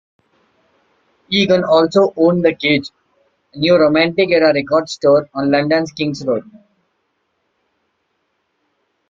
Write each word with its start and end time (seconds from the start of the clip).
Egan 1.29 1.63
also 1.63 2.11
owned 2.17 2.43
The 2.43 2.55
Cage, 2.55 2.89
a 3.53 3.59
New 3.59 3.75
Romantic-era 3.77 4.51
record 4.51 4.89
store 4.89 5.29
on 5.35 5.51
London's 5.51 5.91
King's 5.91 6.25
Road. 6.25 6.43